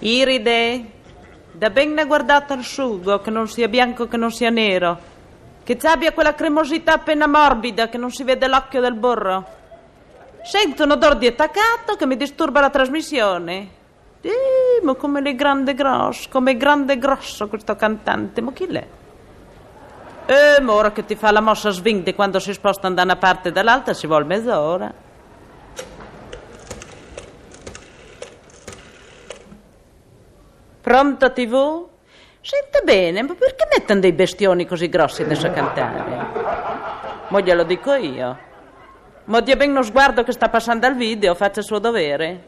Iride, 0.00 0.84
da 1.52 1.68
ben 1.68 1.92
ne 1.92 2.06
guardata 2.06 2.54
il 2.54 2.64
sugo, 2.64 3.20
che 3.20 3.30
non 3.30 3.48
sia 3.48 3.68
bianco 3.68 4.08
che 4.08 4.16
non 4.16 4.32
sia 4.32 4.48
nero, 4.48 4.98
che 5.62 5.78
ci 5.78 5.86
abbia 5.86 6.12
quella 6.12 6.34
cremosità 6.34 6.94
appena 6.94 7.26
morbida 7.26 7.88
che 7.88 7.98
non 7.98 8.10
si 8.10 8.24
vede 8.24 8.46
l'occhio 8.46 8.80
del 8.80 8.94
burro. 8.94 9.58
Sento 10.42 10.84
un 10.84 10.92
odore 10.92 11.18
di 11.18 11.26
attaccato 11.26 11.96
che 11.96 12.06
mi 12.06 12.16
disturba 12.16 12.60
la 12.60 12.70
trasmissione. 12.70 13.78
Eh, 14.22 14.80
ma 14.82 14.94
come 14.94 15.20
è 15.20 15.34
grande 15.34 15.74
grosso, 15.74 16.28
come 16.30 16.52
è 16.52 16.56
grande 16.56 16.96
grosso 16.96 17.48
questo 17.48 17.76
cantante, 17.76 18.40
ma 18.40 18.52
chi 18.52 18.66
l'è? 18.66 18.86
Eh, 20.26 20.60
ma 20.60 20.72
ora 20.72 20.92
che 20.92 21.04
ti 21.04 21.14
fa 21.14 21.30
la 21.30 21.40
mossa 21.40 21.70
di 21.70 22.14
quando 22.14 22.38
si 22.38 22.54
spostano 22.54 22.94
da 22.94 23.02
una 23.02 23.16
parte 23.16 23.48
e 23.48 23.52
dall'altra 23.52 23.92
ci 23.92 24.06
vuole 24.06 24.24
mezz'ora. 24.24 25.08
Pronto 30.80 31.30
TV? 31.32 31.86
Senta 32.40 32.80
bene, 32.82 33.22
ma 33.22 33.34
perché 33.34 33.68
mettono 33.70 34.00
dei 34.00 34.12
bestioni 34.12 34.66
così 34.66 34.88
grossi 34.88 35.20
adesso 35.20 35.46
a 35.46 35.50
cantare? 35.50 36.02
Ma 37.28 37.40
glielo 37.40 37.64
dico 37.64 37.92
io. 37.92 38.38
Ma 39.24 39.40
dia 39.40 39.56
ben 39.56 39.70
uno 39.70 39.82
sguardo 39.82 40.22
che 40.22 40.32
sta 40.32 40.48
passando 40.48 40.86
al 40.86 40.96
video, 40.96 41.34
faccia 41.34 41.60
il 41.60 41.66
suo 41.66 41.78
dovere. 41.78 42.44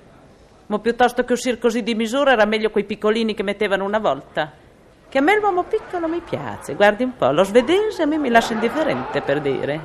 Ma 0.66 0.78
piuttosto 0.78 1.24
che 1.24 1.34
uscire 1.34 1.58
così 1.58 1.82
di 1.82 1.94
misura 1.94 2.32
era 2.32 2.46
meglio 2.46 2.70
quei 2.70 2.84
piccolini 2.84 3.34
che 3.34 3.42
mettevano 3.42 3.84
una 3.84 3.98
volta. 3.98 4.50
Che 5.10 5.18
a 5.18 5.20
me 5.20 5.38
l'uomo 5.38 5.64
piccolo 5.64 6.08
mi 6.08 6.20
piace, 6.20 6.74
guardi 6.74 7.02
un 7.02 7.14
po', 7.14 7.32
lo 7.32 7.44
svedese 7.44 8.00
a 8.00 8.06
me 8.06 8.16
mi 8.16 8.30
lascia 8.30 8.54
indifferente 8.54 9.20
per 9.20 9.42
dire. 9.42 9.80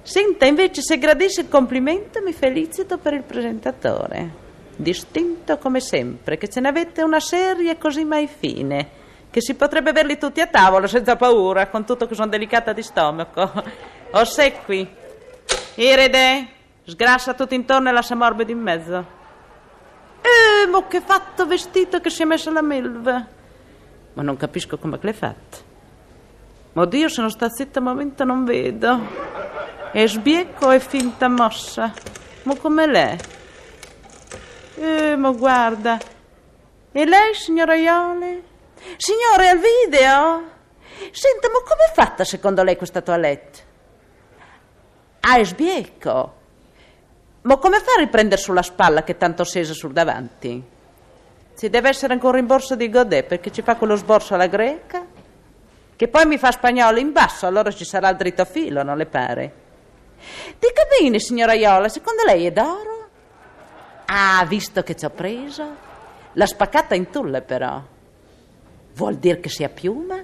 Senta, 0.00 0.46
invece, 0.46 0.80
se 0.80 0.96
gradisce 0.96 1.42
il 1.42 1.48
complimento, 1.50 2.22
mi 2.22 2.32
felicito 2.32 2.96
per 2.96 3.12
il 3.12 3.24
presentatore 3.24 4.48
distinto 4.80 5.58
come 5.58 5.80
sempre, 5.80 6.36
che 6.36 6.48
ce 6.48 6.60
ne 6.60 6.68
avete 6.68 7.02
una 7.02 7.20
serie 7.20 7.78
così 7.78 8.04
mai 8.04 8.26
fine, 8.26 8.88
che 9.30 9.40
si 9.40 9.54
potrebbe 9.54 9.90
averli 9.90 10.18
tutti 10.18 10.40
a 10.40 10.46
tavola 10.46 10.86
senza 10.86 11.16
paura, 11.16 11.68
con 11.68 11.84
tutto 11.84 12.06
che 12.06 12.14
sono 12.14 12.28
delicata 12.28 12.72
di 12.72 12.82
stomaco. 12.82 13.50
Ossequi, 14.12 14.88
Iride, 15.74 16.48
sgrassa 16.84 17.34
tutto 17.34 17.54
intorno 17.54 17.88
e 17.88 17.92
lascia 17.92 18.14
morbido 18.14 18.50
in 18.50 18.60
mezzo. 18.60 19.18
Eh, 20.20 20.66
ma 20.66 20.86
che 20.86 21.00
fatto 21.00 21.46
vestito 21.46 22.00
che 22.00 22.10
si 22.10 22.22
è 22.22 22.24
messa 22.24 22.50
la 22.50 22.62
milva. 22.62 23.26
Ma 24.12 24.22
non 24.22 24.36
capisco 24.36 24.76
come 24.78 24.98
l'hai 25.00 25.12
fatto. 25.12 25.68
Ma 26.72 26.84
Dio, 26.84 27.08
se 27.08 27.20
non 27.20 27.30
sta 27.30 27.48
zitta 27.48 27.78
un 27.78 27.86
momento 27.86 28.24
non 28.24 28.44
vedo. 28.44 28.98
È 29.92 30.06
sbieco 30.06 30.70
e 30.70 30.80
finta 30.80 31.28
mossa. 31.28 31.92
Ma 32.42 32.56
come 32.56 32.86
l'è? 32.86 33.16
Eh, 34.80 35.14
ma 35.14 35.30
guarda. 35.32 35.98
E 36.90 37.04
lei, 37.04 37.34
signora 37.34 37.74
Iole? 37.74 38.42
Signore, 38.96 39.48
al 39.50 39.58
video? 39.58 40.42
Senta, 41.12 41.50
ma 41.50 41.58
com'è 41.58 41.92
fatta 41.92 42.24
secondo 42.24 42.62
lei 42.62 42.78
questa 42.78 43.02
toilette? 43.02 43.58
Ah, 45.20 45.36
è 45.36 45.44
sbieco. 45.44 46.34
Ma 47.42 47.56
come 47.58 47.78
fa 47.80 47.92
a 47.96 48.00
riprendere 48.00 48.40
sulla 48.40 48.62
spalla 48.62 49.02
che 49.02 49.18
tanto 49.18 49.44
sesa 49.44 49.74
sul 49.74 49.92
davanti? 49.92 50.64
Ci 51.58 51.68
deve 51.68 51.90
essere 51.90 52.14
ancora 52.14 52.32
un 52.32 52.38
rimborso 52.38 52.74
di 52.74 52.88
Godet 52.88 53.26
perché 53.26 53.52
ci 53.52 53.60
fa 53.60 53.76
quello 53.76 53.96
sborso 53.96 54.32
alla 54.32 54.46
greca? 54.46 55.04
Che 55.94 56.08
poi 56.08 56.24
mi 56.24 56.38
fa 56.38 56.52
spagnolo 56.52 56.98
in 56.98 57.12
basso, 57.12 57.46
allora 57.46 57.70
ci 57.70 57.84
sarà 57.84 58.08
il 58.08 58.16
dritto 58.16 58.46
filo, 58.46 58.82
non 58.82 58.96
le 58.96 59.04
pare? 59.04 59.52
Dica 60.58 60.84
bene, 60.98 61.18
signora 61.18 61.52
Iola, 61.52 61.90
secondo 61.90 62.22
lei 62.24 62.46
è 62.46 62.50
d'oro? 62.50 62.89
Ah, 64.12 64.44
visto 64.44 64.82
che 64.82 64.96
ci 64.96 65.04
ho 65.04 65.10
preso? 65.10 65.64
L'ha 66.32 66.46
spaccata 66.46 66.96
in 66.96 67.10
tulle 67.10 67.42
però. 67.42 67.80
Vuol 68.94 69.14
dire 69.14 69.38
che 69.38 69.48
sia 69.48 69.68
piuma? 69.68 70.20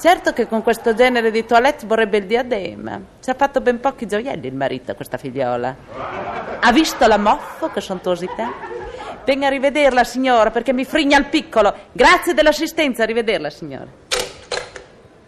Certo 0.00 0.32
che 0.32 0.48
con 0.48 0.62
questo 0.62 0.94
genere 0.94 1.30
di 1.30 1.44
toilette 1.44 1.84
vorrebbe 1.84 2.16
il 2.16 2.24
diadema. 2.24 2.98
Ci 3.20 3.28
ha 3.28 3.34
fatto 3.34 3.60
ben 3.60 3.78
pochi 3.80 4.06
gioielli 4.06 4.46
il 4.46 4.54
marito, 4.54 4.94
questa 4.94 5.18
figliola. 5.18 5.76
Ha 6.60 6.72
visto 6.72 7.06
la 7.06 7.18
moffo, 7.18 7.68
che 7.68 7.82
sontuosità? 7.82 8.52
Venga 9.22 9.48
a 9.48 9.50
rivederla, 9.50 10.02
signora, 10.04 10.50
perché 10.50 10.72
mi 10.72 10.86
frigna 10.86 11.18
il 11.18 11.26
piccolo. 11.26 11.74
Grazie 11.92 12.32
dell'assistenza, 12.32 13.02
a 13.02 13.06
rivederla, 13.06 13.50
signora. 13.50 13.88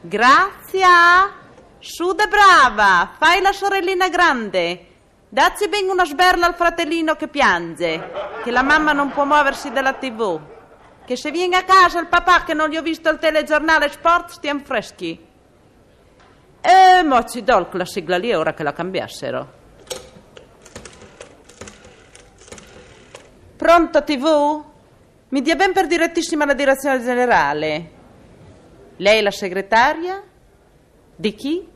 Grazie. 0.00 0.86
Su 1.78 2.14
de 2.14 2.26
brava, 2.26 3.10
fai 3.18 3.42
la 3.42 3.52
sorellina 3.52 4.08
grande. 4.08 4.86
Dazzi 5.32 5.68
ben 5.68 5.88
una 5.88 6.04
sberla 6.04 6.46
al 6.46 6.56
fratellino 6.56 7.14
che 7.14 7.28
piange, 7.28 8.10
che 8.42 8.50
la 8.50 8.64
mamma 8.64 8.90
non 8.90 9.12
può 9.12 9.24
muoversi 9.24 9.70
dalla 9.70 9.92
tv, 9.92 10.40
che 11.06 11.16
se 11.16 11.30
viene 11.30 11.54
a 11.54 11.62
casa 11.62 12.00
il 12.00 12.08
papà 12.08 12.42
che 12.42 12.52
non 12.52 12.68
gli 12.68 12.76
ho 12.76 12.82
visto 12.82 13.08
il 13.10 13.18
telegiornale 13.20 13.90
sport 13.90 14.30
stiamo 14.30 14.62
freschi. 14.64 15.16
E 16.60 17.02
mo 17.04 17.24
ci 17.26 17.44
do 17.44 17.68
la 17.70 17.84
sigla 17.84 18.16
lì 18.16 18.34
ora 18.34 18.54
che 18.54 18.64
la 18.64 18.72
cambiassero. 18.72 19.52
Pronto 23.56 24.02
tv? 24.02 24.64
Mi 25.28 25.42
dia 25.42 25.54
ben 25.54 25.72
per 25.72 25.86
direttissima 25.86 26.44
la 26.44 26.54
direzione 26.54 27.00
generale. 27.04 27.90
Lei 28.96 29.18
è 29.18 29.22
la 29.22 29.30
segretaria? 29.30 30.20
Di 31.14 31.34
chi? 31.34 31.68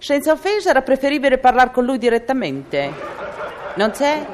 Senza 0.00 0.32
offesa 0.32 0.70
era 0.70 0.80
preferibile 0.80 1.36
parlare 1.36 1.72
con 1.72 1.84
lui 1.84 1.98
direttamente. 1.98 2.90
Non 3.74 3.90
c'è? 3.90 4.26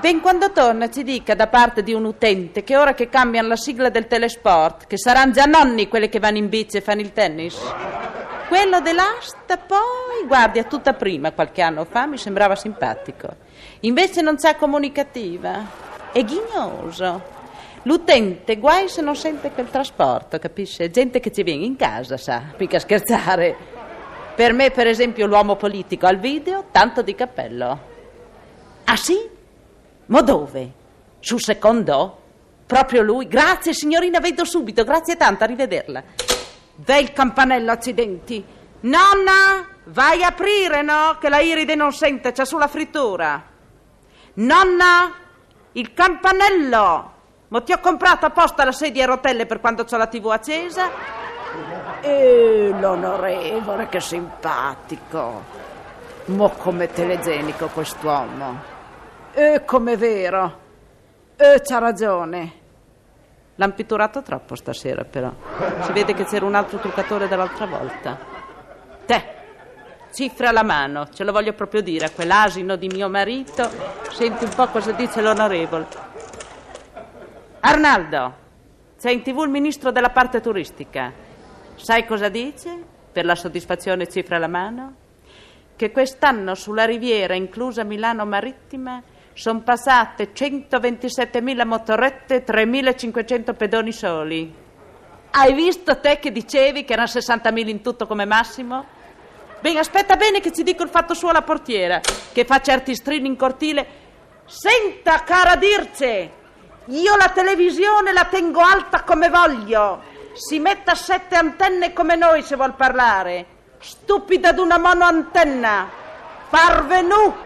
Ben 0.00 0.20
quando 0.20 0.50
torna 0.50 0.90
ci 0.90 1.04
dica 1.04 1.36
da 1.36 1.46
parte 1.46 1.84
di 1.84 1.94
un 1.94 2.04
utente 2.04 2.64
che 2.64 2.76
ora 2.76 2.92
che 2.92 3.08
cambiano 3.08 3.46
la 3.46 3.56
sigla 3.56 3.90
del 3.90 4.08
telesport, 4.08 4.88
che 4.88 4.98
saranno 4.98 5.30
già 5.30 5.44
nonni 5.44 5.86
quelli 5.86 6.08
che 6.08 6.18
vanno 6.18 6.38
in 6.38 6.48
bici 6.48 6.78
e 6.78 6.80
fanno 6.80 7.00
il 7.00 7.12
tennis. 7.12 7.56
Quello 8.48 8.80
dell'asta 8.80 9.56
poi, 9.56 10.26
guardi, 10.26 10.58
a 10.58 10.64
tutta 10.64 10.94
prima, 10.94 11.30
qualche 11.30 11.62
anno 11.62 11.84
fa, 11.84 12.06
mi 12.06 12.18
sembrava 12.18 12.56
simpatico. 12.56 13.28
Invece 13.80 14.20
non 14.20 14.34
c'è 14.34 14.56
comunicativa. 14.56 15.64
È 16.10 16.24
ghignoso. 16.24 17.22
L'utente, 17.82 18.56
guai 18.56 18.88
se 18.88 19.00
non 19.00 19.14
sente 19.14 19.52
quel 19.52 19.70
trasporto, 19.70 20.40
capisce? 20.40 20.90
Gente 20.90 21.20
che 21.20 21.30
ci 21.30 21.44
viene 21.44 21.64
in 21.64 21.76
casa, 21.76 22.16
sa, 22.16 22.42
mica 22.58 22.80
scherzare. 22.80 23.75
Per 24.36 24.52
me, 24.52 24.70
per 24.70 24.86
esempio, 24.86 25.26
l'uomo 25.26 25.56
politico 25.56 26.06
al 26.06 26.18
video, 26.18 26.66
tanto 26.70 27.00
di 27.00 27.14
cappello. 27.14 27.80
Ah 28.84 28.96
sì? 28.96 29.18
Ma 30.06 30.20
dove? 30.20 30.72
Sul 31.20 31.40
secondo? 31.40 32.20
Proprio 32.66 33.00
lui? 33.00 33.28
Grazie 33.28 33.72
signorina, 33.72 34.20
vedo 34.20 34.44
subito, 34.44 34.84
grazie 34.84 35.16
tanto, 35.16 35.42
arrivederla. 35.42 36.02
Ve 36.74 36.98
il 36.98 37.14
campanello, 37.14 37.72
accidenti. 37.72 38.44
Nonna, 38.80 39.66
vai 39.84 40.22
a 40.22 40.26
aprire, 40.26 40.82
no? 40.82 41.16
Che 41.18 41.30
la 41.30 41.40
Iride 41.40 41.74
non 41.74 41.92
sente, 41.92 42.32
c'è 42.32 42.44
sulla 42.44 42.68
frittura. 42.68 43.42
Nonna, 44.34 45.14
il 45.72 45.94
campanello. 45.94 47.12
Ma 47.48 47.60
ti 47.62 47.72
ho 47.72 47.78
comprato 47.78 48.26
apposta 48.26 48.64
la 48.64 48.72
sedia 48.72 49.04
a 49.04 49.06
rotelle 49.06 49.46
per 49.46 49.60
quando 49.60 49.84
c'ho 49.84 49.96
la 49.96 50.08
tv 50.08 50.26
accesa? 50.26 51.25
E 52.00 52.74
l'onorevole, 52.78 53.88
che 53.88 54.00
simpatico. 54.00 55.42
Mo 56.26 56.48
come 56.50 56.88
telegenico 56.88 57.68
quest'uomo. 57.68 58.74
E 59.32 59.62
come 59.64 59.96
vero. 59.96 60.58
E 61.36 61.60
c'ha 61.62 61.78
ragione. 61.78 62.52
L'han 63.56 63.74
pitturato 63.74 64.22
troppo 64.22 64.54
stasera, 64.54 65.04
però. 65.04 65.32
Si 65.82 65.92
vede 65.92 66.14
che 66.14 66.24
c'era 66.24 66.44
un 66.44 66.54
altro 66.54 66.78
truccatore 66.78 67.28
dall'altra 67.28 67.66
volta. 67.66 68.18
Te, 69.06 69.24
cifra 70.12 70.48
alla 70.50 70.62
mano, 70.62 71.08
ce 71.10 71.24
lo 71.24 71.32
voglio 71.32 71.52
proprio 71.52 71.80
dire 71.80 72.06
a 72.06 72.10
quell'asino 72.10 72.76
di 72.76 72.88
mio 72.88 73.08
marito. 73.08 73.68
Senti 74.10 74.44
un 74.44 74.50
po' 74.54 74.66
cosa 74.68 74.92
dice 74.92 75.22
l'onorevole. 75.22 75.86
Arnaldo, 77.60 78.34
c'è 78.98 79.10
in 79.10 79.22
tv 79.22 79.40
il 79.42 79.50
ministro 79.50 79.90
della 79.90 80.10
parte 80.10 80.40
turistica. 80.40 81.12
Sai 81.76 82.06
cosa 82.06 82.28
dice? 82.28 82.74
Per 83.12 83.24
la 83.24 83.34
soddisfazione 83.34 84.08
cifra 84.08 84.36
alla 84.36 84.48
mano? 84.48 84.94
Che 85.76 85.90
quest'anno 85.92 86.54
sulla 86.54 86.84
riviera, 86.84 87.34
inclusa 87.34 87.84
Milano 87.84 88.24
Marittima, 88.24 89.02
Sono 89.34 89.60
passate 89.60 90.32
127.000 90.32 91.66
motorette, 91.66 92.42
3.500 92.42 93.54
pedoni 93.54 93.92
soli. 93.92 94.50
Hai 95.30 95.52
visto 95.52 96.00
te 96.00 96.18
che 96.18 96.32
dicevi 96.32 96.84
che 96.84 96.94
erano 96.94 97.08
60.000 97.08 97.68
in 97.68 97.82
tutto 97.82 98.06
come 98.06 98.24
massimo? 98.24 98.86
Bene, 99.60 99.78
aspetta 99.80 100.16
bene 100.16 100.40
che 100.40 100.52
ci 100.52 100.62
dico 100.62 100.82
il 100.82 100.88
fatto 100.88 101.12
suo 101.12 101.28
alla 101.28 101.42
portiera, 101.42 102.00
che 102.32 102.46
fa 102.46 102.62
certi 102.62 102.94
strilli 102.94 103.26
in 103.26 103.36
cortile. 103.36 103.86
Senta, 104.46 105.22
cara 105.22 105.56
Dirce, 105.56 106.30
io 106.86 107.16
la 107.16 107.28
televisione 107.28 108.14
la 108.14 108.24
tengo 108.24 108.60
alta 108.60 109.02
come 109.02 109.28
voglio. 109.28 110.14
Si 110.36 110.58
metta 110.58 110.94
sette 110.94 111.34
antenne 111.34 111.94
come 111.94 112.14
noi 112.14 112.42
se 112.42 112.56
vuol 112.56 112.74
parlare. 112.74 113.46
Stupida 113.80 114.52
d'una 114.52 114.76
monoantenna. 114.76 115.88
Parvenu! 116.50 117.45